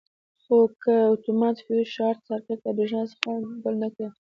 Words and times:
خو 0.43 0.57
که 0.81 0.93
اتومات 1.13 1.57
فیوز 1.65 1.87
شارټ 1.95 2.19
سرکټ 2.27 2.59
له 2.65 2.71
برېښنا 2.77 3.03
څخه 3.11 3.31
ګل 3.63 3.75
نه 3.83 3.89
کړي. 3.93 4.07